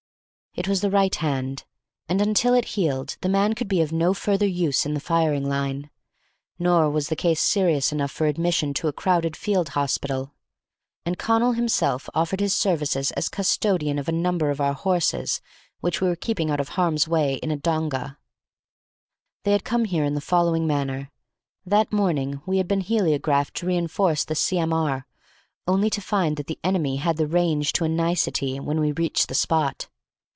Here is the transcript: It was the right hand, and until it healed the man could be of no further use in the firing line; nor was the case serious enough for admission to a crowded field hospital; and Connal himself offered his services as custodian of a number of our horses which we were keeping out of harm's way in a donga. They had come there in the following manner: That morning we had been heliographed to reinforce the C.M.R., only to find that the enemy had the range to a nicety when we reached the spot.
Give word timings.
It 0.53 0.67
was 0.67 0.81
the 0.81 0.91
right 0.91 1.15
hand, 1.15 1.63
and 2.09 2.19
until 2.19 2.53
it 2.53 2.65
healed 2.75 3.15
the 3.21 3.29
man 3.29 3.55
could 3.55 3.69
be 3.69 3.79
of 3.79 3.93
no 3.93 4.13
further 4.13 4.45
use 4.45 4.85
in 4.85 4.93
the 4.93 4.99
firing 4.99 5.47
line; 5.47 5.89
nor 6.59 6.89
was 6.89 7.07
the 7.07 7.15
case 7.15 7.39
serious 7.39 7.93
enough 7.93 8.11
for 8.11 8.27
admission 8.27 8.73
to 8.73 8.89
a 8.89 8.93
crowded 8.93 9.37
field 9.37 9.69
hospital; 9.69 10.33
and 11.05 11.17
Connal 11.17 11.53
himself 11.55 12.09
offered 12.13 12.41
his 12.41 12.53
services 12.53 13.11
as 13.11 13.29
custodian 13.29 13.97
of 13.97 14.09
a 14.09 14.11
number 14.11 14.49
of 14.49 14.59
our 14.59 14.73
horses 14.73 15.39
which 15.79 16.01
we 16.01 16.09
were 16.09 16.17
keeping 16.17 16.51
out 16.51 16.59
of 16.59 16.69
harm's 16.75 17.07
way 17.07 17.35
in 17.35 17.49
a 17.49 17.55
donga. 17.55 18.17
They 19.43 19.53
had 19.53 19.63
come 19.63 19.83
there 19.85 20.03
in 20.03 20.15
the 20.15 20.19
following 20.21 20.67
manner: 20.67 21.11
That 21.65 21.93
morning 21.93 22.41
we 22.45 22.57
had 22.57 22.67
been 22.67 22.81
heliographed 22.81 23.53
to 23.55 23.67
reinforce 23.67 24.25
the 24.25 24.35
C.M.R., 24.35 25.07
only 25.65 25.89
to 25.89 26.01
find 26.01 26.35
that 26.35 26.47
the 26.47 26.59
enemy 26.61 26.97
had 26.97 27.15
the 27.15 27.25
range 27.25 27.71
to 27.73 27.85
a 27.85 27.89
nicety 27.89 28.59
when 28.59 28.81
we 28.81 28.91
reached 28.91 29.29
the 29.29 29.33
spot. 29.33 29.87